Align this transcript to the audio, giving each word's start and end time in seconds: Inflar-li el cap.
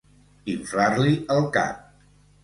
Inflar-li 0.53 1.11
el 1.35 1.45
cap. 1.57 1.85